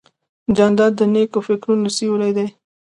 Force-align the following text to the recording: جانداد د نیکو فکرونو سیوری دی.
جانداد 0.57 0.91
د 0.99 1.01
نیکو 1.13 1.39
فکرونو 1.47 1.87
سیوری 1.95 2.31
دی. 2.37 2.47